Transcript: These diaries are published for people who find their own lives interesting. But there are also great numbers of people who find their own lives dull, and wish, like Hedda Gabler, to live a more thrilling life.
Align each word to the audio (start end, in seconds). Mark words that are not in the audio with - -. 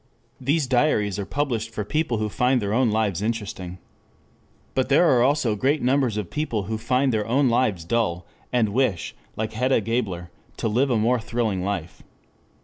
These 0.39 0.65
diaries 0.65 1.19
are 1.19 1.27
published 1.27 1.69
for 1.69 1.83
people 1.85 2.17
who 2.17 2.27
find 2.27 2.59
their 2.59 2.73
own 2.73 2.89
lives 2.89 3.21
interesting. 3.21 3.77
But 4.73 4.89
there 4.89 5.05
are 5.07 5.21
also 5.21 5.55
great 5.55 5.83
numbers 5.83 6.17
of 6.17 6.31
people 6.31 6.63
who 6.63 6.79
find 6.79 7.13
their 7.13 7.27
own 7.27 7.49
lives 7.49 7.85
dull, 7.85 8.25
and 8.51 8.69
wish, 8.69 9.13
like 9.35 9.53
Hedda 9.53 9.81
Gabler, 9.81 10.31
to 10.57 10.67
live 10.67 10.89
a 10.89 10.97
more 10.97 11.19
thrilling 11.19 11.63
life. 11.63 12.01